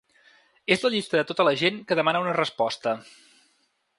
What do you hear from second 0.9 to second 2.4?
llista de tota la gent que demana una